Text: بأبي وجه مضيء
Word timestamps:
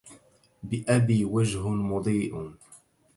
بأبي 0.63 1.25
وجه 1.25 1.67
مضيء 1.69 2.53